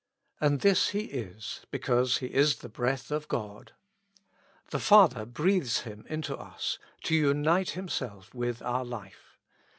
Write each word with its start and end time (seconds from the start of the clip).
And 0.39 0.61
this 0.61 0.87
He 0.89 1.01
is 1.03 1.67
because 1.69 2.17
He 2.17 2.25
is 2.33 2.55
the 2.55 2.69
breath 2.69 3.11
of 3.11 3.27
God. 3.27 3.73
The 4.71 4.79
Father 4.79 5.27
breathes 5.27 5.81
Him 5.81 6.07
into 6.09 6.35
us, 6.35 6.79
to 7.03 7.13
unite 7.13 7.69
Himself 7.77 8.33
with 8.33 8.63
our 8.63 8.83
life. 8.83 9.37